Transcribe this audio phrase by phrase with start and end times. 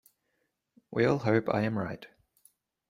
[0.89, 2.07] We all hope I am right.